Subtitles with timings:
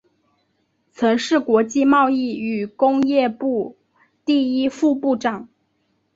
[0.91, 3.77] 曾是国际贸易与工业部
[4.25, 5.47] 第一副部长。